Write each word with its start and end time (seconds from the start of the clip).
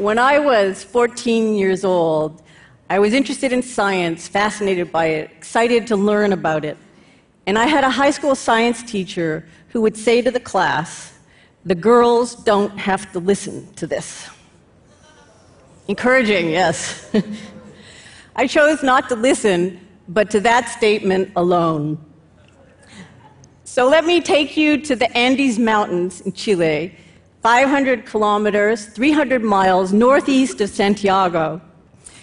When 0.00 0.18
I 0.18 0.38
was 0.38 0.82
14 0.82 1.54
years 1.56 1.84
old, 1.84 2.42
I 2.88 2.98
was 2.98 3.12
interested 3.12 3.52
in 3.52 3.60
science, 3.60 4.26
fascinated 4.26 4.90
by 4.90 5.08
it, 5.08 5.30
excited 5.30 5.86
to 5.88 5.96
learn 5.96 6.32
about 6.32 6.64
it. 6.64 6.78
And 7.44 7.58
I 7.58 7.66
had 7.66 7.84
a 7.84 7.90
high 7.90 8.10
school 8.10 8.34
science 8.34 8.82
teacher 8.82 9.44
who 9.68 9.82
would 9.82 9.98
say 9.98 10.22
to 10.22 10.30
the 10.30 10.40
class, 10.40 11.18
The 11.66 11.74
girls 11.74 12.34
don't 12.34 12.78
have 12.78 13.12
to 13.12 13.18
listen 13.18 13.70
to 13.74 13.86
this. 13.86 14.30
Encouraging, 15.86 16.48
yes. 16.48 17.14
I 18.36 18.46
chose 18.46 18.82
not 18.82 19.06
to 19.10 19.16
listen, 19.16 19.86
but 20.08 20.30
to 20.30 20.40
that 20.40 20.70
statement 20.70 21.30
alone. 21.36 22.02
So 23.64 23.86
let 23.86 24.06
me 24.06 24.22
take 24.22 24.56
you 24.56 24.80
to 24.80 24.96
the 24.96 25.14
Andes 25.14 25.58
Mountains 25.58 26.22
in 26.22 26.32
Chile 26.32 26.96
500 27.42 28.04
kilometers, 28.04 28.86
300 28.86 29.42
miles 29.42 29.92
northeast 29.92 30.60
of 30.60 30.68
Santiago. 30.68 31.60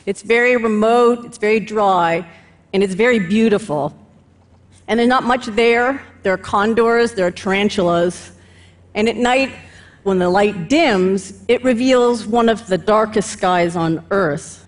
It's 0.06 0.22
very 0.22 0.56
remote, 0.58 1.26
it's 1.26 1.38
very 1.38 1.60
dry, 1.60 2.26
and 2.74 2.84
it's 2.84 2.94
very 2.94 3.20
beautiful. 3.20 3.98
And 4.88 5.00
there's 5.00 5.10
not 5.10 5.24
much 5.24 5.48
there. 5.48 6.02
There 6.24 6.34
are 6.34 6.38
condors, 6.38 7.14
there 7.14 7.26
are 7.26 7.32
tarantulas. 7.32 8.32
And 8.94 9.10
at 9.10 9.18
night, 9.18 9.52
when 10.04 10.20
the 10.20 10.30
light 10.30 10.70
dims, 10.70 11.44
it 11.48 11.64
reveals 11.64 12.26
one 12.26 12.48
of 12.48 12.68
the 12.68 12.78
darkest 12.78 13.32
skies 13.32 13.76
on 13.76 14.06
Earth. 14.12 14.68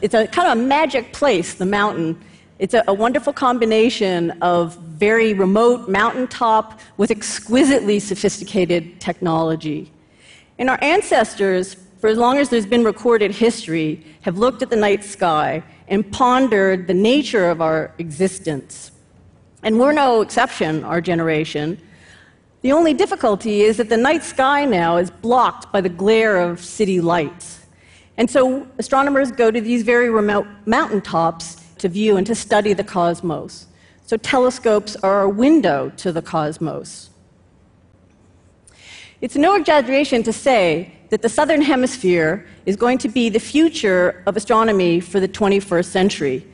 It's 0.00 0.14
a 0.14 0.26
kind 0.28 0.48
of 0.48 0.58
a 0.58 0.62
magic 0.66 1.12
place, 1.12 1.54
the 1.54 1.66
mountain. 1.66 2.18
It's 2.60 2.74
a, 2.74 2.84
a 2.88 2.92
wonderful 2.92 3.32
combination 3.32 4.32
of 4.42 4.76
very 4.76 5.32
remote 5.32 5.88
mountaintop 5.88 6.78
with 6.98 7.10
exquisitely 7.10 7.98
sophisticated 7.98 9.00
technology. 9.00 9.90
And 10.58 10.68
our 10.68 10.78
ancestors, 10.82 11.74
for 12.00 12.08
as 12.08 12.18
long 12.18 12.36
as 12.36 12.50
there's 12.50 12.66
been 12.66 12.84
recorded 12.84 13.34
history, 13.34 14.04
have 14.20 14.36
looked 14.36 14.60
at 14.60 14.68
the 14.68 14.76
night 14.76 15.02
sky 15.04 15.62
and 15.88 16.12
pondered 16.12 16.86
the 16.86 16.92
nature 16.92 17.48
of 17.48 17.62
our 17.62 17.94
existence. 17.96 18.92
And 19.62 19.80
we're 19.80 19.92
no 19.92 20.20
exception, 20.20 20.84
our 20.84 21.00
generation. 21.00 21.80
The 22.60 22.72
only 22.72 22.92
difficulty 22.92 23.62
is 23.62 23.78
that 23.78 23.88
the 23.88 23.96
night 23.96 24.22
sky 24.22 24.66
now 24.66 24.98
is 24.98 25.10
blocked 25.10 25.72
by 25.72 25.80
the 25.80 25.88
glare 25.88 26.38
of 26.38 26.62
city 26.62 27.00
lights. 27.00 27.60
And 28.18 28.28
so 28.28 28.66
astronomers 28.76 29.32
go 29.32 29.50
to 29.50 29.62
these 29.62 29.82
very 29.82 30.10
remote 30.10 30.46
mountaintops 30.66 31.59
to 31.80 31.88
view 31.88 32.16
and 32.16 32.26
to 32.26 32.34
study 32.34 32.72
the 32.72 32.84
cosmos. 32.84 33.66
So 34.06 34.16
telescopes 34.16 34.96
are 34.96 35.22
a 35.22 35.28
window 35.28 35.92
to 35.98 36.12
the 36.12 36.22
cosmos. 36.22 37.10
It's 39.20 39.36
no 39.36 39.54
exaggeration 39.54 40.22
to 40.22 40.32
say 40.32 40.92
that 41.10 41.22
the 41.22 41.28
southern 41.28 41.60
hemisphere 41.60 42.46
is 42.64 42.76
going 42.76 42.98
to 42.98 43.08
be 43.08 43.28
the 43.28 43.40
future 43.40 44.22
of 44.26 44.36
astronomy 44.36 45.00
for 45.00 45.20
the 45.20 45.28
21st 45.28 45.84
century. 45.84 46.46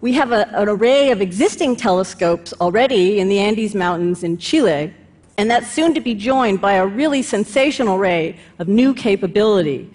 We 0.00 0.12
have 0.14 0.32
a, 0.32 0.48
an 0.56 0.68
array 0.68 1.10
of 1.10 1.20
existing 1.20 1.76
telescopes 1.76 2.52
already 2.60 3.20
in 3.20 3.28
the 3.28 3.38
Andes 3.38 3.74
Mountains 3.74 4.24
in 4.24 4.38
Chile, 4.38 4.92
and 5.36 5.50
that's 5.50 5.70
soon 5.70 5.94
to 5.94 6.00
be 6.00 6.14
joined 6.14 6.60
by 6.60 6.74
a 6.74 6.86
really 6.86 7.22
sensational 7.22 7.96
array 7.96 8.38
of 8.58 8.68
new 8.68 8.94
capability. 8.94 9.90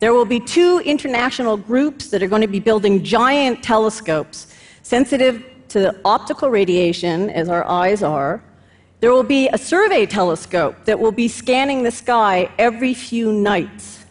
There 0.00 0.14
will 0.14 0.24
be 0.24 0.40
two 0.40 0.78
international 0.78 1.58
groups 1.58 2.08
that 2.08 2.22
are 2.22 2.26
going 2.26 2.40
to 2.40 2.48
be 2.48 2.58
building 2.58 3.04
giant 3.04 3.62
telescopes 3.62 4.46
sensitive 4.82 5.44
to 5.68 5.94
optical 6.06 6.48
radiation, 6.48 7.28
as 7.28 7.50
our 7.50 7.66
eyes 7.66 8.02
are. 8.02 8.42
There 9.00 9.12
will 9.12 9.22
be 9.22 9.48
a 9.48 9.58
survey 9.58 10.06
telescope 10.06 10.74
that 10.86 10.98
will 10.98 11.12
be 11.12 11.28
scanning 11.28 11.82
the 11.82 11.90
sky 11.90 12.50
every 12.58 12.94
few 12.94 13.30
nights. 13.30 14.06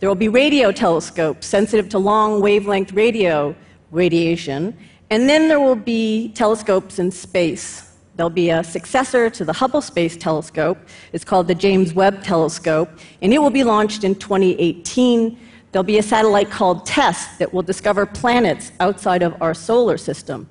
There 0.00 0.08
will 0.08 0.16
be 0.16 0.28
radio 0.28 0.70
telescopes 0.70 1.46
sensitive 1.46 1.88
to 1.88 1.98
long 1.98 2.42
wavelength 2.42 2.92
radio 2.92 3.56
radiation. 3.90 4.76
And 5.08 5.30
then 5.30 5.48
there 5.48 5.60
will 5.60 5.76
be 5.76 6.32
telescopes 6.34 6.98
in 6.98 7.10
space 7.10 7.91
There'll 8.14 8.30
be 8.30 8.50
a 8.50 8.62
successor 8.62 9.30
to 9.30 9.44
the 9.44 9.54
Hubble 9.54 9.80
Space 9.80 10.16
Telescope. 10.16 10.76
It's 11.14 11.24
called 11.24 11.48
the 11.48 11.54
James 11.54 11.94
Webb 11.94 12.22
Telescope, 12.22 12.90
and 13.22 13.32
it 13.32 13.38
will 13.38 13.50
be 13.50 13.64
launched 13.64 14.04
in 14.04 14.14
2018. 14.14 15.38
There'll 15.72 15.82
be 15.82 15.96
a 15.96 16.02
satellite 16.02 16.50
called 16.50 16.84
TESS 16.84 17.38
that 17.38 17.54
will 17.54 17.62
discover 17.62 18.04
planets 18.04 18.72
outside 18.80 19.22
of 19.22 19.40
our 19.40 19.54
solar 19.54 19.96
system. 19.96 20.46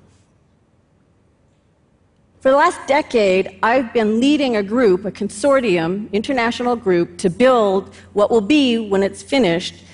For 2.40 2.50
the 2.50 2.56
last 2.56 2.84
decade, 2.88 3.60
I've 3.62 3.92
been 3.92 4.18
leading 4.18 4.56
a 4.56 4.64
group, 4.64 5.04
a 5.04 5.12
consortium, 5.12 6.12
international 6.12 6.74
group, 6.74 7.16
to 7.18 7.30
build 7.30 7.94
what 8.14 8.32
will 8.32 8.40
be, 8.40 8.78
when 8.78 9.04
it's 9.04 9.22
finished, 9.22 9.84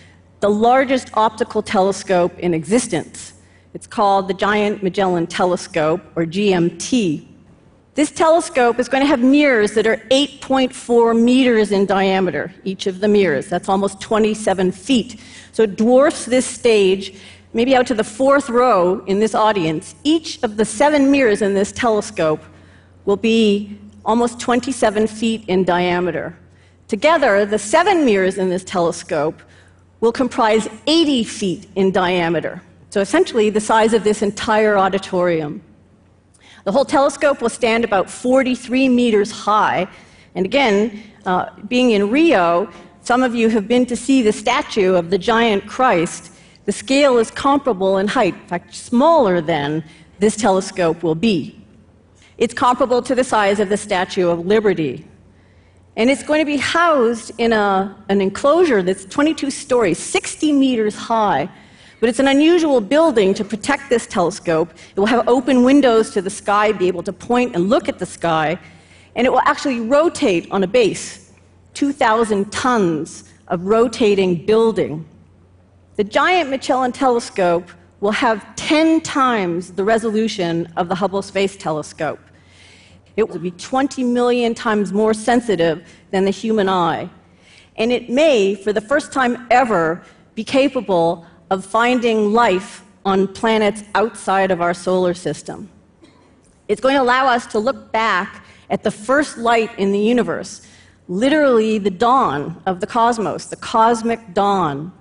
the 0.40 0.48
largest 0.48 1.10
optical 1.12 1.62
telescope 1.62 2.38
in 2.38 2.54
existence. 2.54 3.34
It's 3.74 3.86
called 3.86 4.28
the 4.28 4.34
Giant 4.34 4.82
Magellan 4.82 5.26
Telescope, 5.26 6.00
or 6.16 6.24
GMT. 6.24 7.27
This 7.98 8.12
telescope 8.12 8.78
is 8.78 8.88
going 8.88 9.02
to 9.02 9.08
have 9.08 9.18
mirrors 9.18 9.72
that 9.72 9.84
are 9.84 9.96
8.4 10.12 11.20
meters 11.20 11.72
in 11.72 11.84
diameter, 11.84 12.54
each 12.62 12.86
of 12.86 13.00
the 13.00 13.08
mirrors. 13.08 13.48
That's 13.48 13.68
almost 13.68 14.00
27 14.00 14.70
feet. 14.70 15.20
So 15.50 15.64
it 15.64 15.74
dwarfs 15.74 16.24
this 16.24 16.46
stage, 16.46 17.18
maybe 17.54 17.74
out 17.74 17.88
to 17.88 17.94
the 17.94 18.04
fourth 18.04 18.50
row 18.50 19.04
in 19.06 19.18
this 19.18 19.34
audience. 19.34 19.96
Each 20.04 20.40
of 20.44 20.56
the 20.56 20.64
seven 20.64 21.10
mirrors 21.10 21.42
in 21.42 21.54
this 21.54 21.72
telescope 21.72 22.40
will 23.04 23.16
be 23.16 23.76
almost 24.04 24.38
27 24.38 25.08
feet 25.08 25.42
in 25.48 25.64
diameter. 25.64 26.38
Together, 26.86 27.44
the 27.44 27.58
seven 27.58 28.04
mirrors 28.04 28.38
in 28.38 28.48
this 28.48 28.62
telescope 28.62 29.42
will 29.98 30.12
comprise 30.12 30.68
80 30.86 31.24
feet 31.24 31.66
in 31.74 31.90
diameter. 31.90 32.62
So 32.90 33.00
essentially, 33.00 33.50
the 33.50 33.60
size 33.60 33.92
of 33.92 34.04
this 34.04 34.22
entire 34.22 34.78
auditorium. 34.78 35.62
The 36.64 36.72
whole 36.72 36.84
telescope 36.84 37.40
will 37.40 37.48
stand 37.48 37.84
about 37.84 38.10
43 38.10 38.88
meters 38.88 39.30
high. 39.30 39.88
And 40.34 40.44
again, 40.44 41.02
uh, 41.26 41.50
being 41.68 41.92
in 41.92 42.10
Rio, 42.10 42.70
some 43.02 43.22
of 43.22 43.34
you 43.34 43.48
have 43.48 43.66
been 43.66 43.86
to 43.86 43.96
see 43.96 44.22
the 44.22 44.32
statue 44.32 44.94
of 44.94 45.10
the 45.10 45.18
giant 45.18 45.66
Christ. 45.66 46.32
The 46.66 46.72
scale 46.72 47.18
is 47.18 47.30
comparable 47.30 47.98
in 47.98 48.08
height, 48.08 48.34
in 48.34 48.46
fact, 48.46 48.74
smaller 48.74 49.40
than 49.40 49.82
this 50.18 50.36
telescope 50.36 51.02
will 51.02 51.14
be. 51.14 51.58
It's 52.36 52.54
comparable 52.54 53.02
to 53.02 53.14
the 53.14 53.24
size 53.24 53.60
of 53.60 53.68
the 53.68 53.76
Statue 53.76 54.28
of 54.28 54.46
Liberty. 54.46 55.06
And 55.96 56.08
it's 56.08 56.22
going 56.22 56.40
to 56.40 56.46
be 56.46 56.56
housed 56.56 57.32
in 57.38 57.52
a, 57.52 57.96
an 58.08 58.20
enclosure 58.20 58.82
that's 58.82 59.04
22 59.06 59.50
stories, 59.50 59.98
60 59.98 60.52
meters 60.52 60.94
high, 60.94 61.48
but 62.00 62.08
it's 62.08 62.18
an 62.18 62.28
unusual 62.28 62.80
building 62.80 63.34
to 63.34 63.44
protect 63.44 63.88
this 63.90 64.06
telescope. 64.06 64.70
It 64.94 65.00
will 65.00 65.06
have 65.06 65.26
open 65.28 65.64
windows 65.64 66.10
to 66.12 66.22
the 66.22 66.30
sky, 66.30 66.72
be 66.72 66.86
able 66.86 67.02
to 67.02 67.12
point 67.12 67.54
and 67.56 67.68
look 67.68 67.88
at 67.88 67.98
the 67.98 68.06
sky, 68.06 68.58
and 69.16 69.26
it 69.26 69.30
will 69.30 69.42
actually 69.44 69.80
rotate 69.80 70.50
on 70.50 70.62
a 70.62 70.66
base 70.66 71.32
2,000 71.74 72.50
tons 72.52 73.24
of 73.48 73.62
rotating 73.62 74.46
building. 74.46 75.06
The 75.96 76.04
giant 76.04 76.50
Magellan 76.50 76.92
telescope 76.92 77.70
will 78.00 78.12
have 78.12 78.54
10 78.54 79.00
times 79.00 79.72
the 79.72 79.82
resolution 79.82 80.72
of 80.76 80.88
the 80.88 80.94
Hubble 80.94 81.22
Space 81.22 81.56
Telescope. 81.56 82.20
It 83.16 83.28
will 83.28 83.40
be 83.40 83.50
20 83.50 84.04
million 84.04 84.54
times 84.54 84.92
more 84.92 85.12
sensitive 85.12 85.84
than 86.12 86.24
the 86.24 86.30
human 86.30 86.68
eye. 86.68 87.10
And 87.76 87.90
it 87.90 88.08
may, 88.08 88.54
for 88.54 88.72
the 88.72 88.80
first 88.80 89.12
time 89.12 89.46
ever, 89.50 90.02
be 90.36 90.44
capable 90.44 91.26
of 91.50 91.64
finding 91.64 92.32
life 92.32 92.84
on 93.04 93.26
planets 93.26 93.82
outside 93.94 94.50
of 94.50 94.60
our 94.60 94.74
solar 94.74 95.14
system. 95.14 95.70
It's 96.68 96.80
going 96.80 96.94
to 96.96 97.02
allow 97.02 97.26
us 97.26 97.46
to 97.48 97.58
look 97.58 97.90
back 97.92 98.44
at 98.70 98.82
the 98.82 98.90
first 98.90 99.38
light 99.38 99.76
in 99.78 99.92
the 99.92 99.98
universe, 99.98 100.66
literally 101.08 101.78
the 101.78 101.90
dawn 101.90 102.62
of 102.66 102.80
the 102.80 102.86
cosmos, 102.86 103.46
the 103.46 103.56
cosmic 103.56 104.34
dawn. 104.34 104.92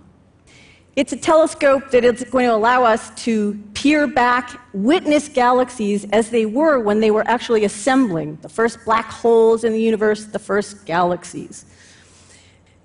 It's 0.95 1.11
a 1.13 1.17
telescope 1.17 1.91
that 1.91 2.05
is 2.05 2.23
going 2.23 2.45
to 2.45 2.55
allow 2.55 2.83
us 2.83 3.11
to 3.25 3.61
peer 3.73 4.07
back, 4.07 4.59
witness 4.73 5.27
galaxies 5.27 6.05
as 6.11 6.29
they 6.29 6.45
were 6.45 6.79
when 6.79 7.01
they 7.01 7.11
were 7.11 7.27
actually 7.27 7.65
assembling 7.65 8.37
the 8.41 8.49
first 8.49 8.83
black 8.85 9.05
holes 9.05 9.63
in 9.63 9.73
the 9.73 9.81
universe, 9.81 10.25
the 10.25 10.39
first 10.39 10.85
galaxies. 10.85 11.65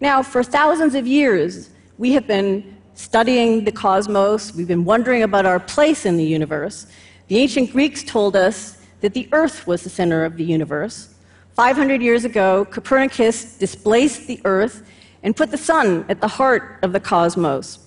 Now, 0.01 0.23
for 0.23 0.43
thousands 0.43 0.95
of 0.97 1.07
years, 1.07 1.71
we 1.97 2.13
have 2.13 2.27
been 2.27 2.77
studying 2.95 3.65
the 3.65 3.73
cosmos, 3.73 4.55
we've 4.55 4.69
been 4.69 4.85
wondering 4.85 5.23
about 5.23 5.47
our 5.47 5.61
place 5.61 6.07
in 6.07 6.17
the 6.17 6.25
universe. 6.25 6.87
The 7.29 7.39
ancient 7.39 7.73
Greeks 7.73 8.03
told 8.03 8.37
us 8.37 8.79
that 9.01 9.15
the 9.15 9.29
Earth 9.33 9.67
was 9.67 9.83
the 9.83 9.91
center 9.91 10.25
of 10.25 10.37
the 10.37 10.45
universe. 10.45 11.15
500 11.55 12.01
years 12.01 12.25
ago, 12.25 12.65
Copernicus 12.67 13.57
displaced 13.59 14.27
the 14.27 14.41
Earth 14.45 14.87
and 15.23 15.37
put 15.37 15.51
the 15.51 15.59
sun 15.59 16.05
at 16.09 16.21
the 16.21 16.29
heart 16.29 16.79
of 16.83 16.93
the 16.93 17.01
cosmos. 17.01 17.79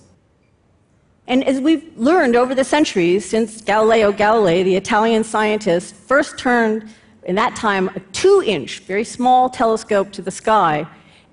And 1.26 1.42
as 1.44 1.60
we've 1.60 1.96
learned 1.96 2.36
over 2.36 2.54
the 2.54 2.64
centuries, 2.64 3.28
since 3.28 3.60
Galileo 3.60 4.12
Galilei, 4.12 4.62
the 4.62 4.76
Italian 4.76 5.24
scientist, 5.24 5.94
first 5.94 6.38
turned, 6.38 6.88
in 7.24 7.34
that 7.34 7.56
time, 7.56 7.88
a 7.96 8.00
two 8.12 8.42
inch, 8.46 8.80
very 8.80 9.02
small 9.02 9.50
telescope 9.50 10.12
to 10.12 10.22
the 10.22 10.30
sky, 10.30 10.86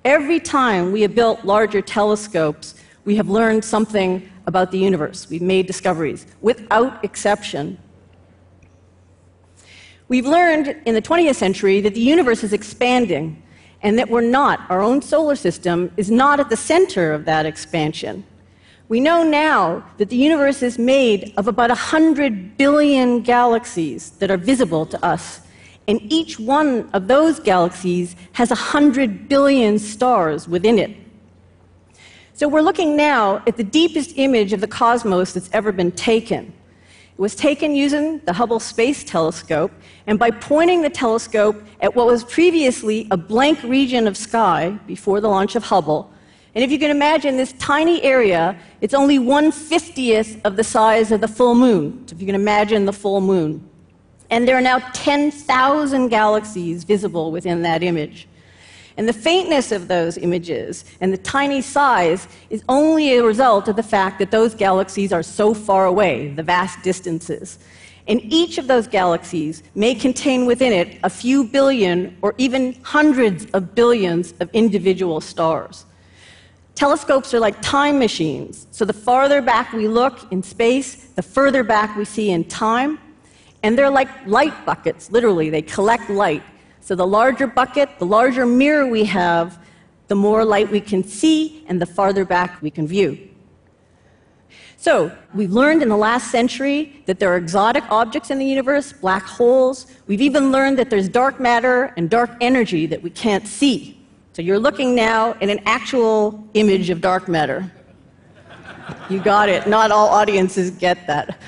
Every 0.06 0.42
time 0.42 0.92
we 0.92 1.02
have 1.04 1.16
built 1.16 1.46
larger 1.46 1.82
telescopes, 1.82 2.76
we 3.06 3.16
have 3.16 3.30
learned 3.30 3.64
something 3.66 4.30
about 4.48 4.72
the 4.72 4.78
universe. 4.78 5.30
We've 5.30 5.42
made 5.42 5.68
discoveries, 5.68 6.26
without 6.42 7.04
exception. 7.04 7.78
We've 10.08 10.26
learned 10.26 10.76
in 10.86 10.94
the 10.94 11.02
20th 11.02 11.36
century 11.36 11.82
that 11.82 11.94
the 11.94 12.02
universe 12.02 12.44
is 12.44 12.54
expanding 12.54 13.42
and 13.82 14.00
that 14.00 14.10
we're 14.10 14.22
not, 14.22 14.62
our 14.70 14.82
own 14.82 15.02
solar 15.02 15.36
system 15.36 15.92
is 15.98 16.10
not 16.10 16.40
at 16.40 16.50
the 16.50 16.56
center 16.56 17.14
of 17.14 17.26
that 17.26 17.46
expansion. 17.46 18.26
We 18.88 19.00
know 19.00 19.24
now 19.24 19.84
that 19.98 20.10
the 20.10 20.16
universe 20.16 20.62
is 20.62 20.78
made 20.78 21.34
of 21.38 21.48
about 21.48 21.70
100 21.70 22.58
billion 22.58 23.22
galaxies 23.22 24.12
that 24.12 24.30
are 24.30 24.38
visible 24.38 24.86
to 24.86 25.04
us. 25.06 25.42
And 25.88 26.00
each 26.12 26.40
one 26.40 26.90
of 26.94 27.08
those 27.08 27.40
galaxies 27.40 28.16
has 28.34 28.50
100 28.50 29.28
billion 29.28 29.80
stars 29.80 30.48
within 30.48 30.80
it. 30.80 30.96
So 32.36 32.48
we're 32.48 32.62
looking 32.62 32.96
now 32.96 33.44
at 33.46 33.58
the 33.58 33.64
deepest 33.64 34.18
image 34.18 34.54
of 34.54 34.62
the 34.62 34.68
cosmos 34.68 35.34
that's 35.34 35.52
ever 35.54 35.72
been 35.72 35.92
taken. 35.92 36.52
It 37.14 37.20
was 37.20 37.36
taken 37.36 37.76
using 37.76 38.20
the 38.26 38.34
Hubble 38.34 38.60
Space 38.60 39.04
Telescope, 39.04 39.72
and 40.08 40.18
by 40.18 40.32
pointing 40.32 40.82
the 40.82 40.90
telescope 40.90 41.62
at 41.82 41.96
what 41.96 42.08
was 42.08 42.24
previously 42.24 43.08
a 43.12 43.18
blank 43.18 43.62
region 43.62 44.08
of 44.08 44.18
sky 44.18 44.72
before 44.88 45.22
the 45.22 45.28
launch 45.28 45.56
of 45.56 45.64
Hubble, 45.64 46.12
and 46.56 46.64
if 46.64 46.72
you 46.72 46.80
can 46.80 46.90
imagine 46.90 47.38
this 47.38 47.54
tiny 47.54 48.02
area, 48.02 48.58
it's 48.82 48.96
only 48.96 49.20
150th 49.20 50.42
of 50.44 50.56
the 50.56 50.64
size 50.64 51.12
of 51.12 51.22
the 51.22 51.28
full 51.28 51.56
moon. 51.56 52.08
So 52.08 52.16
if 52.16 52.22
you 52.22 52.28
can 52.28 52.36
imagine 52.36 52.86
the 52.86 52.94
full 52.94 53.22
moon. 53.22 53.68
And 54.30 54.48
there 54.48 54.56
are 54.56 54.62
now 54.62 54.80
10,000 54.94 56.10
galaxies 56.10 56.84
visible 56.84 57.32
within 57.32 57.62
that 57.64 57.82
image. 57.82 58.28
And 58.98 59.08
the 59.08 59.14
faintness 59.14 59.72
of 59.72 59.88
those 59.88 60.18
images 60.18 60.86
and 61.02 61.12
the 61.12 61.18
tiny 61.18 61.62
size 61.62 62.28
is 62.50 62.64
only 62.70 63.18
a 63.18 63.24
result 63.24 63.68
of 63.68 63.76
the 63.76 63.84
fact 63.84 64.20
that 64.20 64.32
those 64.32 64.54
galaxies 64.54 65.12
are 65.12 65.24
so 65.24 65.54
far 65.54 65.86
away, 65.86 66.30
the 66.30 66.44
vast 66.44 66.84
distances. 66.84 67.60
And 68.08 68.22
each 68.22 68.58
of 68.58 68.68
those 68.68 68.88
galaxies 68.88 69.64
may 69.76 69.96
contain 69.96 70.46
within 70.46 70.74
it 70.74 71.00
a 71.04 71.10
few 71.10 71.46
billion 71.46 72.16
or 72.22 72.36
even 72.38 72.74
hundreds 72.84 73.46
of 73.52 73.74
billions 73.74 74.34
of 74.40 74.50
individual 74.54 75.22
stars. 75.22 75.86
Telescopes 76.76 77.34
are 77.34 77.40
like 77.40 77.62
time 77.62 77.98
machines. 77.98 78.68
So 78.72 78.84
the 78.84 78.94
farther 78.94 79.42
back 79.42 79.72
we 79.74 79.88
look 79.88 80.32
in 80.32 80.44
space, 80.44 81.06
the 81.16 81.22
further 81.22 81.64
back 81.64 81.96
we 81.96 82.04
see 82.04 82.32
in 82.32 82.44
time. 82.46 83.00
And 83.62 83.78
they're 83.78 83.90
like 83.90 84.10
light 84.28 84.66
buckets, 84.66 85.10
literally, 85.10 85.50
they 85.50 85.62
collect 85.62 86.10
light. 86.10 86.44
So 86.84 86.96
the 86.96 87.08
larger 87.08 87.48
bucket, 87.48 87.98
the 87.98 88.06
larger 88.06 88.46
mirror 88.46 88.86
we 88.86 89.06
have, 89.06 89.58
the 90.10 90.16
more 90.16 90.44
light 90.44 90.70
we 90.70 90.82
can 90.82 91.02
see 91.02 91.64
and 91.68 91.82
the 91.82 91.86
farther 91.86 92.26
back 92.26 92.62
we 92.62 92.70
can 92.70 92.86
view. 92.86 93.30
So, 94.76 95.10
we've 95.34 95.54
learned 95.54 95.82
in 95.82 95.88
the 95.88 95.96
last 95.96 96.30
century 96.30 97.02
that 97.06 97.18
there 97.18 97.32
are 97.32 97.38
exotic 97.38 97.90
objects 97.90 98.32
in 98.32 98.38
the 98.38 98.46
universe, 98.46 98.92
black 98.92 99.24
holes. 99.24 99.88
We've 100.08 100.20
even 100.20 100.52
learned 100.52 100.78
that 100.78 100.90
there's 100.90 101.08
dark 101.08 101.40
matter 101.40 101.94
and 101.96 102.10
dark 102.10 102.32
energy 102.42 102.86
that 102.88 103.02
we 103.02 103.10
can't 103.10 103.48
see. 103.48 103.98
So, 104.34 104.42
you're 104.42 104.60
looking 104.60 104.94
now 104.94 105.38
at 105.40 105.48
an 105.48 105.62
actual 105.66 106.46
image 106.54 106.90
of 106.90 107.00
dark 107.00 107.30
matter. 107.30 107.72
You 109.10 109.22
got 109.22 109.48
it. 109.48 109.68
Not 109.68 109.92
all 109.92 110.10
audiences 110.10 110.70
get 110.72 111.08
that. 111.08 111.40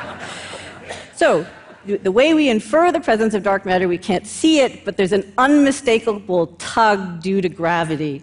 so, 1.14 1.46
the 1.98 2.12
way 2.12 2.34
we 2.34 2.48
infer 2.48 2.92
the 2.92 3.00
presence 3.00 3.34
of 3.34 3.42
dark 3.42 3.64
matter, 3.64 3.88
we 3.88 3.98
can't 3.98 4.26
see 4.26 4.60
it, 4.60 4.84
but 4.84 4.96
there's 4.96 5.12
an 5.12 5.32
unmistakable 5.38 6.48
tug 6.58 7.22
due 7.22 7.40
to 7.40 7.48
gravity. 7.48 8.22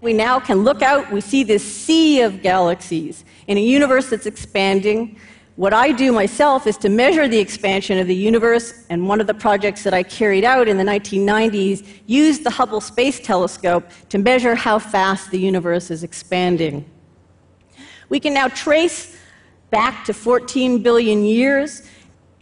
We 0.00 0.12
now 0.12 0.38
can 0.38 0.62
look 0.62 0.80
out, 0.82 1.10
we 1.12 1.20
see 1.20 1.42
this 1.42 1.62
sea 1.62 2.20
of 2.20 2.42
galaxies 2.42 3.24
in 3.48 3.58
a 3.58 3.60
universe 3.60 4.10
that's 4.10 4.26
expanding. 4.26 5.18
What 5.56 5.74
I 5.74 5.90
do 5.90 6.12
myself 6.12 6.68
is 6.68 6.76
to 6.78 6.88
measure 6.88 7.26
the 7.26 7.38
expansion 7.38 7.98
of 7.98 8.06
the 8.06 8.14
universe, 8.14 8.84
and 8.90 9.08
one 9.08 9.20
of 9.20 9.26
the 9.26 9.34
projects 9.34 9.82
that 9.82 9.92
I 9.92 10.04
carried 10.04 10.44
out 10.44 10.68
in 10.68 10.76
the 10.78 10.84
1990s 10.84 11.84
used 12.06 12.44
the 12.44 12.50
Hubble 12.50 12.80
Space 12.80 13.18
Telescope 13.18 13.84
to 14.10 14.18
measure 14.18 14.54
how 14.54 14.78
fast 14.78 15.32
the 15.32 15.38
universe 15.40 15.90
is 15.90 16.04
expanding. 16.04 16.88
We 18.08 18.20
can 18.20 18.32
now 18.32 18.46
trace 18.48 19.16
back 19.70 20.04
to 20.06 20.14
14 20.14 20.82
billion 20.82 21.24
years, 21.24 21.82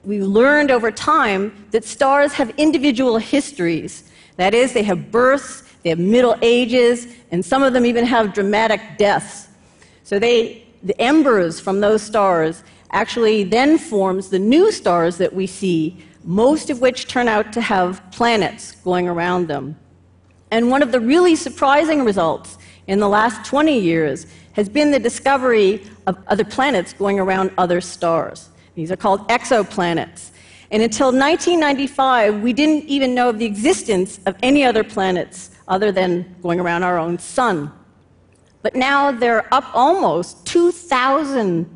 we 0.04 0.22
learned 0.22 0.70
over 0.70 0.90
time 0.90 1.66
that 1.72 1.84
stars 1.84 2.32
have 2.34 2.50
individual 2.56 3.18
histories. 3.18 4.10
That 4.36 4.54
is, 4.54 4.72
they 4.72 4.84
have 4.84 5.10
births, 5.10 5.62
they 5.82 5.90
have 5.90 5.98
middle 5.98 6.36
ages, 6.42 7.08
and 7.30 7.44
some 7.44 7.62
of 7.62 7.72
them 7.72 7.84
even 7.84 8.04
have 8.04 8.32
dramatic 8.32 8.80
deaths. 8.98 9.48
So 10.04 10.18
they, 10.18 10.64
the 10.82 11.00
embers 11.00 11.58
from 11.58 11.80
those 11.80 12.02
stars 12.02 12.62
actually 12.90 13.44
then 13.44 13.78
forms 13.78 14.28
the 14.28 14.38
new 14.38 14.70
stars 14.70 15.18
that 15.18 15.34
we 15.34 15.46
see, 15.46 15.96
most 16.24 16.70
of 16.70 16.80
which 16.80 17.08
turn 17.08 17.26
out 17.26 17.52
to 17.52 17.60
have 17.60 18.02
planets 18.12 18.72
going 18.76 19.08
around 19.08 19.48
them. 19.48 19.76
And 20.50 20.70
one 20.70 20.82
of 20.82 20.92
the 20.92 21.00
really 21.00 21.34
surprising 21.34 22.04
results 22.04 22.58
in 22.86 23.00
the 23.00 23.08
last 23.08 23.44
20 23.48 23.78
years 23.78 24.26
has 24.56 24.70
been 24.70 24.90
the 24.90 24.98
discovery 24.98 25.82
of 26.06 26.16
other 26.28 26.44
planets 26.44 26.94
going 26.94 27.20
around 27.20 27.52
other 27.58 27.78
stars. 27.78 28.48
These 28.74 28.90
are 28.90 28.96
called 28.96 29.28
exoplanets. 29.28 30.30
And 30.70 30.82
until 30.82 31.08
1995, 31.08 32.42
we 32.42 32.54
didn't 32.54 32.88
even 32.88 33.14
know 33.14 33.28
of 33.28 33.38
the 33.38 33.44
existence 33.44 34.18
of 34.24 34.34
any 34.42 34.64
other 34.64 34.82
planets 34.82 35.50
other 35.68 35.92
than 35.92 36.34
going 36.42 36.58
around 36.58 36.84
our 36.84 36.98
own 36.98 37.18
sun. 37.18 37.70
But 38.62 38.74
now 38.74 39.12
there 39.12 39.36
are 39.36 39.48
up 39.52 39.70
almost 39.74 40.46
2,000 40.46 41.75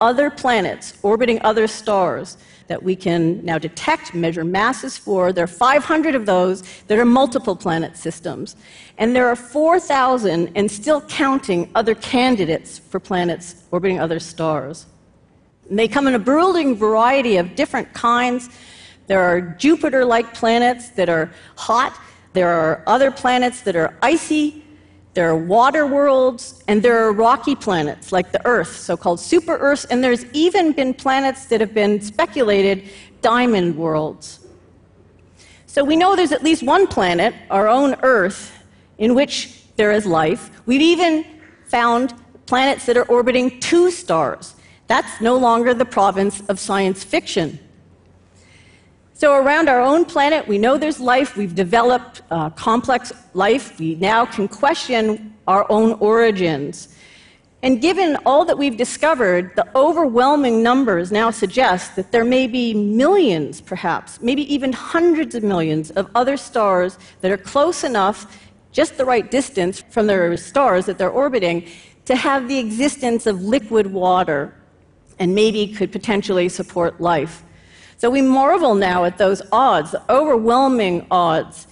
other 0.00 0.30
planets 0.30 0.98
orbiting 1.02 1.40
other 1.42 1.66
stars 1.66 2.36
that 2.68 2.82
we 2.82 2.94
can 2.94 3.44
now 3.44 3.58
detect, 3.58 4.14
measure 4.14 4.44
masses 4.44 4.96
for. 4.96 5.32
There 5.32 5.44
are 5.44 5.46
500 5.46 6.14
of 6.14 6.26
those 6.26 6.62
that 6.86 6.98
are 6.98 7.04
multiple 7.04 7.56
planet 7.56 7.96
systems. 7.96 8.56
And 8.98 9.16
there 9.16 9.26
are 9.26 9.36
4,000 9.36 10.52
and 10.54 10.70
still 10.70 11.00
counting 11.02 11.70
other 11.74 11.94
candidates 11.94 12.78
for 12.78 13.00
planets 13.00 13.64
orbiting 13.70 13.98
other 13.98 14.20
stars. 14.20 14.86
And 15.68 15.78
they 15.78 15.88
come 15.88 16.06
in 16.06 16.14
a 16.14 16.18
bewildering 16.18 16.76
variety 16.76 17.38
of 17.38 17.54
different 17.56 17.92
kinds. 17.94 18.50
There 19.06 19.22
are 19.22 19.40
Jupiter 19.40 20.04
like 20.04 20.34
planets 20.34 20.90
that 20.90 21.08
are 21.08 21.30
hot, 21.56 21.98
there 22.34 22.50
are 22.50 22.82
other 22.86 23.10
planets 23.10 23.62
that 23.62 23.74
are 23.74 23.96
icy, 24.02 24.62
there 25.18 25.28
are 25.28 25.36
water 25.36 25.84
worlds, 25.84 26.62
and 26.68 26.80
there 26.80 26.96
are 27.04 27.10
rocky 27.10 27.56
planets 27.56 28.12
like 28.12 28.30
the 28.30 28.40
Earth, 28.46 28.76
so 28.76 28.96
called 28.96 29.18
super 29.18 29.56
Earths, 29.56 29.84
and 29.86 30.04
there's 30.04 30.24
even 30.26 30.70
been 30.70 30.94
planets 30.94 31.46
that 31.46 31.60
have 31.60 31.74
been 31.74 32.00
speculated 32.00 32.84
diamond 33.20 33.76
worlds. 33.76 34.46
So 35.66 35.82
we 35.82 35.96
know 35.96 36.14
there's 36.14 36.30
at 36.30 36.44
least 36.44 36.62
one 36.62 36.86
planet, 36.86 37.34
our 37.50 37.66
own 37.66 37.96
Earth, 38.04 38.62
in 38.98 39.16
which 39.16 39.60
there 39.74 39.90
is 39.90 40.06
life. 40.06 40.52
We've 40.66 40.80
even 40.80 41.26
found 41.66 42.14
planets 42.46 42.86
that 42.86 42.96
are 42.96 43.06
orbiting 43.06 43.58
two 43.58 43.90
stars. 43.90 44.54
That's 44.86 45.20
no 45.20 45.36
longer 45.36 45.74
the 45.74 45.84
province 45.84 46.48
of 46.48 46.60
science 46.60 47.02
fiction. 47.02 47.58
So, 49.18 49.34
around 49.34 49.68
our 49.68 49.80
own 49.80 50.04
planet, 50.04 50.46
we 50.46 50.58
know 50.58 50.78
there's 50.78 51.00
life. 51.00 51.36
We've 51.36 51.56
developed 51.56 52.22
uh, 52.30 52.50
complex 52.50 53.12
life. 53.34 53.76
We 53.76 53.96
now 53.96 54.24
can 54.24 54.46
question 54.46 55.34
our 55.48 55.66
own 55.68 55.94
origins. 55.94 56.94
And 57.64 57.82
given 57.82 58.16
all 58.24 58.44
that 58.44 58.56
we've 58.56 58.76
discovered, 58.76 59.56
the 59.56 59.66
overwhelming 59.74 60.62
numbers 60.62 61.10
now 61.10 61.32
suggest 61.32 61.96
that 61.96 62.12
there 62.12 62.24
may 62.24 62.46
be 62.46 62.72
millions, 62.72 63.60
perhaps, 63.60 64.22
maybe 64.22 64.42
even 64.54 64.72
hundreds 64.72 65.34
of 65.34 65.42
millions 65.42 65.90
of 65.90 66.08
other 66.14 66.36
stars 66.36 66.96
that 67.20 67.32
are 67.32 67.36
close 67.36 67.82
enough, 67.82 68.38
just 68.70 68.98
the 68.98 69.04
right 69.04 69.28
distance 69.32 69.82
from 69.90 70.06
their 70.06 70.36
stars 70.36 70.86
that 70.86 70.96
they're 70.96 71.10
orbiting, 71.10 71.66
to 72.04 72.14
have 72.14 72.46
the 72.46 72.58
existence 72.58 73.26
of 73.26 73.42
liquid 73.42 73.88
water 73.88 74.54
and 75.18 75.34
maybe 75.34 75.66
could 75.66 75.90
potentially 75.90 76.48
support 76.48 77.00
life. 77.00 77.42
So 77.98 78.08
we 78.08 78.22
marvel 78.22 78.76
now 78.76 79.04
at 79.04 79.18
those 79.18 79.42
odds, 79.50 79.90
the 79.90 80.02
overwhelming 80.08 81.04
odds. 81.10 81.66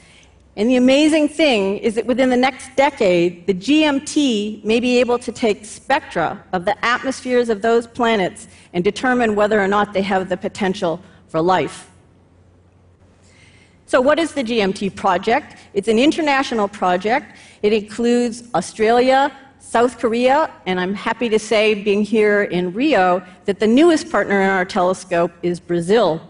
And 0.56 0.68
the 0.68 0.74
amazing 0.74 1.28
thing 1.28 1.78
is 1.78 1.94
that 1.94 2.04
within 2.04 2.30
the 2.30 2.36
next 2.36 2.74
decade, 2.74 3.46
the 3.46 3.54
GMT 3.54 4.64
may 4.64 4.80
be 4.80 4.98
able 4.98 5.20
to 5.20 5.30
take 5.30 5.64
spectra 5.64 6.42
of 6.52 6.64
the 6.64 6.84
atmospheres 6.84 7.48
of 7.48 7.62
those 7.62 7.86
planets 7.86 8.48
and 8.72 8.82
determine 8.82 9.36
whether 9.36 9.60
or 9.60 9.68
not 9.68 9.92
they 9.92 10.02
have 10.02 10.28
the 10.28 10.36
potential 10.36 11.00
for 11.28 11.40
life. 11.40 11.88
So, 13.86 14.00
what 14.00 14.18
is 14.18 14.32
the 14.32 14.42
GMT 14.42 14.96
project? 14.96 15.56
It's 15.74 15.86
an 15.86 15.98
international 15.98 16.66
project. 16.66 17.36
It 17.62 17.72
includes 17.72 18.42
Australia, 18.52 19.30
South 19.66 19.98
Korea, 19.98 20.50
and 20.64 20.78
I'm 20.78 20.94
happy 20.94 21.28
to 21.28 21.38
say, 21.38 21.74
being 21.74 22.02
here 22.02 22.44
in 22.44 22.72
Rio, 22.72 23.20
that 23.46 23.58
the 23.58 23.66
newest 23.66 24.10
partner 24.10 24.40
in 24.40 24.48
our 24.48 24.64
telescope 24.64 25.32
is 25.42 25.58
Brazil. 25.58 26.20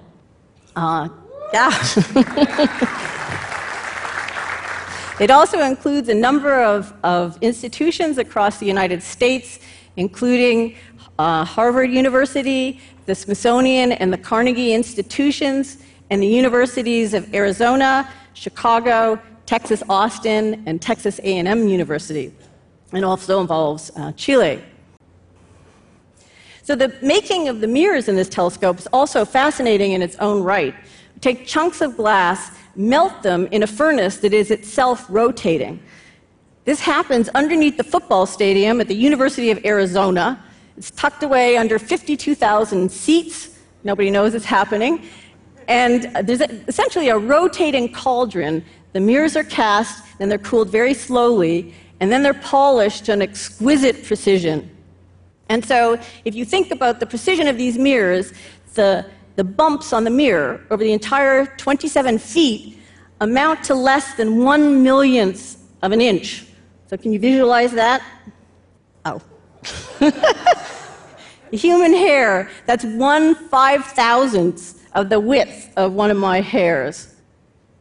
Uh, 0.74 1.08
yeah. 1.52 1.70
It 5.18 5.30
also 5.30 5.62
includes 5.62 6.10
a 6.10 6.14
number 6.14 6.62
of, 6.62 6.92
of 7.02 7.38
institutions 7.40 8.18
across 8.18 8.58
the 8.58 8.66
United 8.66 9.02
States, 9.02 9.60
including 9.96 10.76
uh, 11.18 11.42
Harvard 11.42 11.90
University, 11.90 12.80
the 13.06 13.14
Smithsonian, 13.14 13.92
and 13.92 14.12
the 14.12 14.18
Carnegie 14.18 14.74
institutions, 14.74 15.78
and 16.10 16.22
the 16.22 16.26
universities 16.26 17.14
of 17.14 17.34
Arizona, 17.34 18.12
Chicago, 18.34 19.18
Texas 19.46 19.82
Austin, 19.88 20.62
and 20.66 20.82
Texas 20.82 21.18
A&M 21.20 21.66
University. 21.66 22.30
It 22.92 23.04
also 23.04 23.40
involves 23.40 23.90
uh, 23.96 24.12
Chile. 24.12 24.62
So 26.62 26.74
the 26.74 26.96
making 27.02 27.48
of 27.48 27.60
the 27.60 27.66
mirrors 27.66 28.08
in 28.08 28.16
this 28.16 28.28
telescope 28.28 28.78
is 28.78 28.88
also 28.92 29.24
fascinating 29.24 29.92
in 29.92 30.02
its 30.02 30.16
own 30.16 30.42
right. 30.42 30.74
We 31.14 31.20
take 31.20 31.46
chunks 31.46 31.80
of 31.80 31.96
glass, 31.96 32.50
melt 32.74 33.22
them 33.22 33.46
in 33.52 33.62
a 33.62 33.66
furnace 33.66 34.18
that 34.18 34.32
is 34.32 34.50
itself 34.50 35.06
rotating. 35.08 35.80
This 36.64 36.80
happens 36.80 37.28
underneath 37.30 37.76
the 37.76 37.84
football 37.84 38.26
stadium 38.26 38.80
at 38.80 38.88
the 38.88 38.96
University 38.96 39.52
of 39.52 39.64
Arizona. 39.64 40.42
It's 40.76 40.90
tucked 40.90 41.22
away 41.22 41.56
under 41.56 41.78
52,000 41.78 42.90
seats. 42.90 43.60
Nobody 43.84 44.10
knows 44.10 44.34
it's 44.34 44.44
happening. 44.44 45.04
And 45.68 46.04
there's 46.26 46.40
essentially 46.40 47.08
a 47.08 47.18
rotating 47.18 47.92
cauldron. 47.92 48.64
The 48.92 49.00
mirrors 49.00 49.36
are 49.36 49.44
cast, 49.44 50.04
and 50.18 50.28
they're 50.28 50.38
cooled 50.38 50.70
very 50.70 50.94
slowly, 50.94 51.72
and 52.00 52.10
then 52.10 52.22
they're 52.22 52.34
polished 52.34 53.04
to 53.06 53.12
an 53.12 53.22
exquisite 53.22 54.04
precision. 54.04 54.70
And 55.48 55.64
so, 55.64 55.98
if 56.24 56.34
you 56.34 56.44
think 56.44 56.70
about 56.70 57.00
the 57.00 57.06
precision 57.06 57.46
of 57.46 57.56
these 57.56 57.78
mirrors, 57.78 58.32
the, 58.74 59.06
the 59.36 59.44
bumps 59.44 59.92
on 59.92 60.04
the 60.04 60.10
mirror 60.10 60.60
over 60.70 60.82
the 60.82 60.92
entire 60.92 61.46
27 61.56 62.18
feet 62.18 62.78
amount 63.20 63.64
to 63.64 63.74
less 63.74 64.14
than 64.14 64.42
one 64.44 64.82
millionth 64.82 65.56
of 65.82 65.92
an 65.92 66.00
inch. 66.00 66.46
So, 66.88 66.96
can 66.96 67.12
you 67.12 67.18
visualize 67.18 67.72
that? 67.72 68.02
Oh. 69.04 69.20
Human 71.52 71.92
hair, 71.92 72.50
that's 72.66 72.84
one 72.84 73.34
five 73.34 73.84
thousandth 73.84 74.84
of 74.94 75.08
the 75.08 75.20
width 75.20 75.72
of 75.76 75.92
one 75.92 76.10
of 76.10 76.16
my 76.16 76.40
hairs 76.40 77.14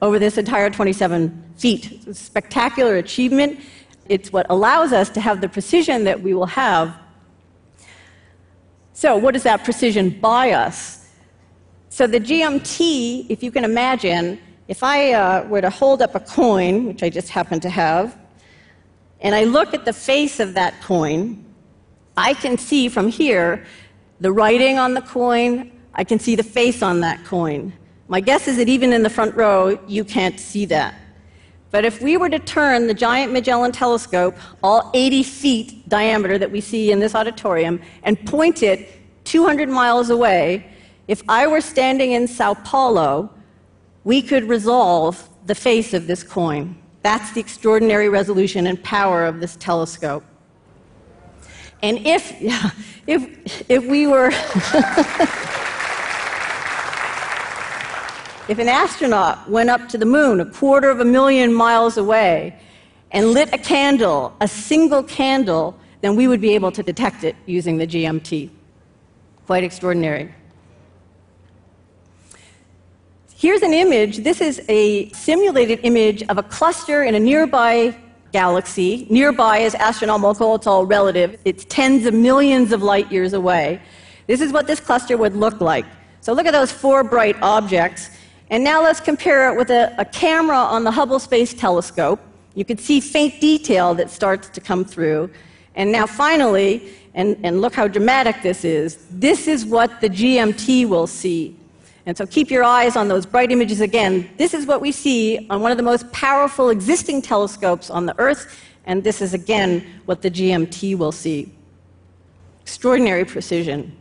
over 0.01 0.19
this 0.19 0.37
entire 0.37 0.69
27 0.69 1.53
feet. 1.57 1.91
It's 1.91 2.07
a 2.07 2.13
spectacular 2.13 2.97
achievement. 2.97 3.59
It's 4.07 4.31
what 4.31 4.45
allows 4.49 4.93
us 4.93 5.09
to 5.11 5.21
have 5.21 5.41
the 5.41 5.49
precision 5.49 6.03
that 6.03 6.21
we 6.21 6.33
will 6.33 6.45
have 6.45 6.95
so, 8.97 9.17
what 9.17 9.33
does 9.33 9.43
that 9.43 9.65
precision 9.65 10.09
buy 10.09 10.51
us? 10.51 11.09
So, 11.89 12.07
the 12.07 12.17
GMT, 12.17 13.25
if 13.27 13.43
you 13.43 13.51
can 13.51 13.65
imagine, 13.65 14.39
if 14.69 14.83
I 14.83 15.11
uh, 15.11 15.45
were 15.49 15.59
to 15.59 15.69
hold 15.69 16.01
up 16.01 16.15
a 16.15 16.21
coin, 16.21 16.85
which 16.85 17.03
I 17.03 17.09
just 17.09 17.27
happen 17.27 17.59
to 17.59 17.69
have, 17.69 18.17
and 19.19 19.35
I 19.35 19.43
look 19.43 19.73
at 19.73 19.83
the 19.83 19.91
face 19.91 20.39
of 20.39 20.53
that 20.53 20.81
coin, 20.81 21.43
I 22.15 22.35
can 22.35 22.57
see 22.57 22.87
from 22.87 23.09
here 23.09 23.65
the 24.21 24.31
writing 24.31 24.77
on 24.79 24.93
the 24.93 25.01
coin, 25.01 25.73
I 25.93 26.05
can 26.05 26.17
see 26.17 26.37
the 26.37 26.43
face 26.43 26.81
on 26.81 27.01
that 27.01 27.25
coin. 27.25 27.73
My 28.07 28.21
guess 28.21 28.47
is 28.47 28.55
that 28.55 28.69
even 28.69 28.93
in 28.93 29.03
the 29.03 29.09
front 29.09 29.35
row, 29.35 29.77
you 29.89 30.05
can't 30.05 30.39
see 30.39 30.63
that. 30.67 30.95
But 31.71 31.85
if 31.85 32.01
we 32.01 32.17
were 32.17 32.29
to 32.29 32.39
turn 32.39 32.87
the 32.87 32.93
giant 32.93 33.33
Magellan 33.33 33.71
telescope, 33.71 34.35
all 34.63 34.91
80 34.93 35.23
feet 35.23 35.89
diameter 35.89 36.37
that 36.37 36.51
we 36.51 36.61
see 36.61 36.91
in 36.91 36.99
this 36.99 37.15
auditorium, 37.15 37.81
and 38.03 38.23
point 38.25 38.63
it 38.63 38.89
200 39.25 39.67
miles 39.67 40.09
away, 40.09 40.65
if 41.07 41.21
I 41.27 41.47
were 41.47 41.61
standing 41.61 42.13
in 42.13 42.27
Sao 42.27 42.53
Paulo, 42.53 43.29
we 44.03 44.21
could 44.21 44.45
resolve 44.45 45.29
the 45.45 45.55
face 45.55 45.93
of 45.93 46.07
this 46.07 46.23
coin. 46.23 46.75
That's 47.01 47.31
the 47.33 47.39
extraordinary 47.39 48.09
resolution 48.09 48.67
and 48.67 48.81
power 48.83 49.25
of 49.25 49.39
this 49.39 49.55
telescope. 49.57 50.23
And 51.83 51.99
if, 52.05 52.39
yeah, 52.41 52.71
if, 53.07 53.69
if 53.69 53.85
we 53.85 54.07
were. 54.07 54.31
If 58.47 58.59
an 58.59 58.67
astronaut 58.69 59.49
went 59.49 59.71
up 59.71 59.89
to 59.89 59.97
the 59.97 60.05
moon 60.05 60.39
a 60.39 60.45
quarter 60.45 60.91
of 60.91 60.99
a 60.99 61.05
million 61.05 61.51
miles 61.51 61.97
away 61.97 62.55
and 63.09 63.31
lit 63.31 63.51
a 63.51 63.57
candle, 63.57 64.35
a 64.39 64.47
single 64.47 65.01
candle, 65.01 65.75
then 66.01 66.15
we 66.15 66.27
would 66.27 66.41
be 66.41 66.53
able 66.53 66.71
to 66.73 66.83
detect 66.83 67.23
it 67.23 67.35
using 67.47 67.77
the 67.77 67.87
GMT. 67.87 68.51
Quite 69.47 69.63
extraordinary. 69.63 70.31
Here's 73.35 73.63
an 73.63 73.73
image. 73.73 74.17
This 74.19 74.41
is 74.41 74.61
a 74.69 75.09
simulated 75.09 75.79
image 75.81 76.21
of 76.29 76.37
a 76.37 76.43
cluster 76.43 77.03
in 77.03 77.15
a 77.15 77.19
nearby 77.19 77.97
galaxy. 78.31 79.07
Nearby 79.09 79.59
is 79.59 79.73
astronomical, 79.73 80.53
it's 80.53 80.67
all 80.67 80.85
relative. 80.85 81.39
It's 81.45 81.65
tens 81.65 82.05
of 82.05 82.13
millions 82.13 82.71
of 82.71 82.83
light 82.83 83.11
years 83.11 83.33
away. 83.33 83.81
This 84.27 84.39
is 84.39 84.51
what 84.51 84.67
this 84.67 84.79
cluster 84.79 85.17
would 85.17 85.35
look 85.35 85.61
like. 85.61 85.85
So 86.21 86.33
look 86.33 86.45
at 86.45 86.53
those 86.53 86.71
four 86.71 87.03
bright 87.03 87.35
objects. 87.41 88.09
And 88.55 88.63
now 88.63 88.81
let's 88.81 89.01
compare 89.01 89.51
it 89.51 89.57
with 89.57 89.69
a, 89.69 89.93
a, 89.97 90.05
camera 90.05 90.55
on 90.55 90.85
the 90.85 90.91
Hubble 90.91 91.19
Space 91.19 91.53
Telescope. 91.53 92.21
You 92.53 92.63
can 92.63 92.77
see 92.77 93.01
faint 93.01 93.41
detail 93.41 93.93
that 93.95 94.09
starts 94.09 94.47
to 94.47 94.61
come 94.61 94.85
through. 94.85 95.29
And 95.75 95.91
now 95.91 96.05
finally, 96.05 96.89
and, 97.15 97.37
and 97.43 97.59
look 97.59 97.73
how 97.73 97.89
dramatic 97.89 98.41
this 98.43 98.63
is, 98.63 99.07
this 99.11 99.49
is 99.49 99.65
what 99.65 99.99
the 99.99 100.07
GMT 100.07 100.87
will 100.87 101.05
see. 101.05 101.53
And 102.05 102.17
so 102.17 102.25
keep 102.25 102.49
your 102.49 102.63
eyes 102.63 102.95
on 102.95 103.09
those 103.09 103.25
bright 103.25 103.51
images 103.51 103.81
again. 103.81 104.29
This 104.37 104.53
is 104.53 104.65
what 104.65 104.79
we 104.79 104.93
see 104.93 105.45
on 105.49 105.59
one 105.59 105.71
of 105.71 105.75
the 105.75 105.83
most 105.83 106.09
powerful 106.13 106.69
existing 106.69 107.23
telescopes 107.23 107.89
on 107.89 108.05
the 108.05 108.17
Earth, 108.17 108.57
and 108.85 109.03
this 109.03 109.21
is 109.21 109.33
again 109.33 109.85
what 110.05 110.21
the 110.21 110.31
GMT 110.31 110.97
will 110.97 111.11
see. 111.11 111.51
Extraordinary 112.61 113.25
precision. 113.25 113.97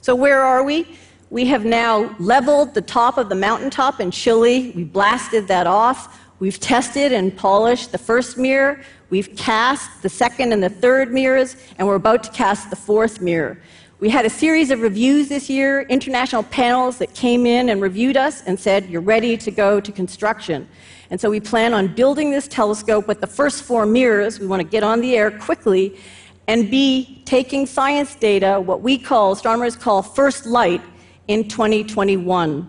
So, 0.00 0.14
where 0.14 0.40
are 0.40 0.64
we? 0.64 0.96
We 1.32 1.46
have 1.46 1.64
now 1.64 2.14
leveled 2.18 2.74
the 2.74 2.82
top 2.82 3.16
of 3.16 3.30
the 3.30 3.34
mountaintop 3.34 4.00
in 4.00 4.10
Chile. 4.10 4.70
We 4.76 4.84
blasted 4.84 5.48
that 5.48 5.66
off. 5.66 6.20
We've 6.40 6.60
tested 6.60 7.10
and 7.10 7.34
polished 7.34 7.90
the 7.90 7.96
first 7.96 8.36
mirror. 8.36 8.82
We've 9.08 9.34
cast 9.34 10.02
the 10.02 10.10
second 10.10 10.52
and 10.52 10.62
the 10.62 10.68
third 10.68 11.10
mirrors, 11.10 11.56
and 11.78 11.88
we're 11.88 11.94
about 11.94 12.22
to 12.24 12.30
cast 12.32 12.68
the 12.68 12.76
fourth 12.76 13.22
mirror. 13.22 13.56
We 13.98 14.10
had 14.10 14.26
a 14.26 14.28
series 14.28 14.70
of 14.70 14.82
reviews 14.82 15.30
this 15.30 15.48
year, 15.48 15.86
international 15.88 16.42
panels 16.42 16.98
that 16.98 17.14
came 17.14 17.46
in 17.46 17.70
and 17.70 17.80
reviewed 17.80 18.18
us 18.18 18.42
and 18.42 18.60
said, 18.60 18.90
You're 18.90 19.00
ready 19.00 19.38
to 19.38 19.50
go 19.50 19.80
to 19.80 19.90
construction. 19.90 20.68
And 21.08 21.18
so 21.18 21.30
we 21.30 21.40
plan 21.40 21.72
on 21.72 21.94
building 21.94 22.30
this 22.30 22.46
telescope 22.46 23.08
with 23.08 23.22
the 23.22 23.26
first 23.26 23.62
four 23.62 23.86
mirrors. 23.86 24.38
We 24.38 24.46
want 24.46 24.60
to 24.60 24.68
get 24.68 24.82
on 24.82 25.00
the 25.00 25.16
air 25.16 25.30
quickly 25.30 25.98
and 26.46 26.70
be 26.70 27.22
taking 27.24 27.64
science 27.64 28.16
data, 28.16 28.60
what 28.60 28.82
we 28.82 28.98
call, 28.98 29.32
astronomers 29.32 29.76
call 29.76 30.02
first 30.02 30.44
light, 30.44 30.82
in 31.28 31.48
2021. 31.48 32.68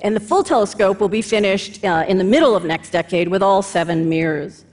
And 0.00 0.14
the 0.14 0.20
full 0.20 0.44
telescope 0.44 1.00
will 1.00 1.08
be 1.08 1.22
finished 1.22 1.84
uh, 1.84 2.04
in 2.06 2.18
the 2.18 2.24
middle 2.24 2.54
of 2.54 2.64
next 2.64 2.90
decade 2.90 3.28
with 3.28 3.42
all 3.42 3.62
seven 3.62 4.08
mirrors. 4.08 4.64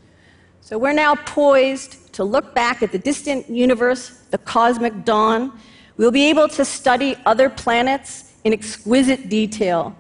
So 0.62 0.78
we're 0.78 0.94
now 0.94 1.16
poised 1.16 2.14
to 2.14 2.24
look 2.24 2.54
back 2.56 2.82
at 2.82 2.92
the 2.92 3.00
distant 3.00 3.50
universe, 3.50 4.22
the 4.32 4.38
cosmic 4.38 5.04
dawn. 5.04 5.58
We'll 5.98 6.12
be 6.12 6.30
able 6.30 6.48
to 6.50 6.66
study 6.66 7.16
other 7.26 7.50
planets 7.50 8.34
in 8.44 8.54
exquisite 8.54 9.30
detail. 9.30 9.96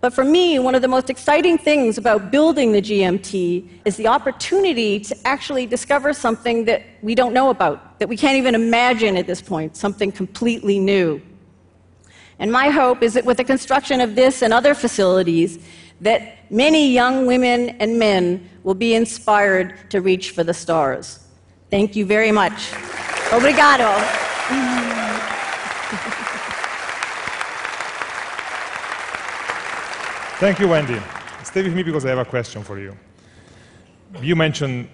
But 0.00 0.12
for 0.12 0.24
me, 0.24 0.58
one 0.58 0.74
of 0.74 0.82
the 0.82 0.88
most 0.88 1.10
exciting 1.10 1.58
things 1.58 1.96
about 1.96 2.32
building 2.32 2.72
the 2.72 2.82
GMT 2.82 3.68
is 3.84 3.96
the 3.96 4.08
opportunity 4.08 4.98
to 4.98 5.16
actually 5.24 5.64
discover 5.64 6.12
something 6.12 6.64
that 6.64 6.82
we 7.02 7.14
don't 7.14 7.32
know 7.32 7.50
about, 7.50 8.00
that 8.00 8.08
we 8.08 8.16
can't 8.16 8.36
even 8.36 8.56
imagine 8.56 9.16
at 9.16 9.28
this 9.28 9.40
point, 9.40 9.76
something 9.76 10.10
completely 10.10 10.80
new. 10.80 11.22
And 12.42 12.50
my 12.50 12.70
hope 12.70 13.04
is 13.04 13.14
that 13.14 13.24
with 13.24 13.36
the 13.36 13.44
construction 13.44 14.00
of 14.00 14.16
this 14.16 14.42
and 14.42 14.52
other 14.52 14.74
facilities, 14.74 15.60
that 16.00 16.50
many 16.50 16.92
young 16.92 17.24
women 17.24 17.68
and 17.78 18.00
men 18.00 18.50
will 18.64 18.74
be 18.74 18.94
inspired 18.94 19.74
to 19.90 20.00
reach 20.00 20.32
for 20.32 20.42
the 20.42 20.52
stars. 20.52 21.20
Thank 21.70 21.94
you 21.94 22.04
very 22.04 22.32
much. 22.32 22.72
Obrigado. 23.30 23.94
Thank 30.40 30.58
you, 30.58 30.66
Wendy. 30.66 31.00
Stay 31.44 31.62
with 31.62 31.76
me 31.76 31.84
because 31.84 32.04
I 32.04 32.08
have 32.08 32.18
a 32.18 32.24
question 32.24 32.64
for 32.64 32.76
you. 32.76 32.96
You 34.20 34.34
mentioned 34.34 34.88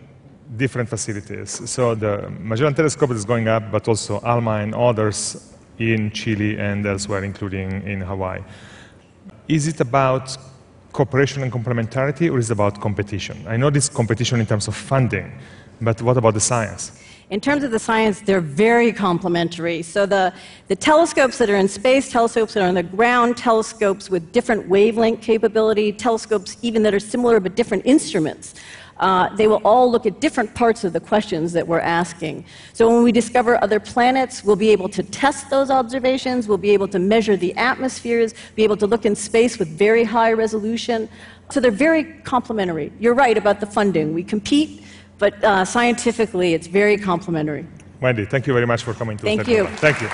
different 0.58 0.90
facilities. 0.90 1.70
So 1.70 1.94
the 1.94 2.28
Magellan 2.28 2.74
Telescope 2.74 3.12
is 3.12 3.24
going 3.24 3.48
up, 3.48 3.72
but 3.72 3.88
also 3.88 4.20
ALMA 4.20 4.56
and 4.64 4.74
others 4.74 5.54
in 5.78 6.10
Chile 6.10 6.58
and 6.58 6.86
elsewhere, 6.86 7.24
including 7.24 7.82
in 7.86 8.00
Hawaii. 8.00 8.40
Is 9.48 9.66
it 9.66 9.80
about 9.80 10.36
cooperation 10.92 11.42
and 11.42 11.52
complementarity, 11.52 12.30
or 12.30 12.38
is 12.38 12.50
it 12.50 12.54
about 12.54 12.80
competition? 12.80 13.44
I 13.46 13.56
know 13.56 13.70
this 13.70 13.88
competition 13.88 14.40
in 14.40 14.46
terms 14.46 14.68
of 14.68 14.74
funding, 14.74 15.32
but 15.80 16.02
what 16.02 16.16
about 16.16 16.34
the 16.34 16.40
science? 16.40 16.92
In 17.30 17.40
terms 17.40 17.62
of 17.62 17.70
the 17.70 17.78
science, 17.78 18.22
they're 18.22 18.40
very 18.40 18.90
complementary. 18.90 19.82
So 19.82 20.06
the, 20.06 20.32
the 20.68 20.76
telescopes 20.76 21.36
that 21.38 21.50
are 21.50 21.56
in 21.56 21.68
space, 21.68 22.10
telescopes 22.10 22.54
that 22.54 22.62
are 22.62 22.68
on 22.68 22.74
the 22.74 22.82
ground, 22.82 23.36
telescopes 23.36 24.08
with 24.08 24.32
different 24.32 24.66
wavelength 24.66 25.20
capability, 25.20 25.92
telescopes 25.92 26.56
even 26.62 26.82
that 26.84 26.94
are 26.94 27.00
similar 27.00 27.38
but 27.38 27.54
different 27.54 27.84
instruments. 27.84 28.54
Uh, 29.00 29.34
they 29.36 29.46
will 29.46 29.60
all 29.64 29.90
look 29.90 30.06
at 30.06 30.20
different 30.20 30.54
parts 30.54 30.84
of 30.84 30.92
the 30.92 31.00
questions 31.00 31.52
that 31.52 31.66
we're 31.66 31.80
asking. 31.80 32.44
So 32.72 32.92
when 32.92 33.02
we 33.02 33.12
discover 33.12 33.62
other 33.62 33.80
planets, 33.80 34.44
we'll 34.44 34.56
be 34.56 34.70
able 34.70 34.88
to 34.90 35.02
test 35.02 35.50
those 35.50 35.70
observations, 35.70 36.48
we'll 36.48 36.58
be 36.58 36.70
able 36.70 36.88
to 36.88 36.98
measure 36.98 37.36
the 37.36 37.56
atmospheres, 37.56 38.34
be 38.56 38.64
able 38.64 38.76
to 38.78 38.86
look 38.86 39.06
in 39.06 39.14
space 39.14 39.58
with 39.58 39.68
very 39.68 40.04
high 40.04 40.32
resolution. 40.32 41.08
So 41.50 41.60
they're 41.60 41.70
very 41.70 42.04
complementary. 42.24 42.92
You're 42.98 43.14
right 43.14 43.38
about 43.38 43.60
the 43.60 43.66
funding. 43.66 44.14
We 44.14 44.24
compete, 44.24 44.84
but 45.18 45.42
uh, 45.44 45.64
scientifically, 45.64 46.54
it's 46.54 46.66
very 46.66 46.98
complementary. 46.98 47.66
Wendy, 48.00 48.24
thank 48.24 48.46
you 48.46 48.52
very 48.52 48.66
much 48.66 48.82
for 48.84 48.94
coming 48.94 49.16
to 49.18 49.24
Thank 49.24 49.48
you. 49.48 49.66
Thank 49.66 50.00
you. 50.00 50.08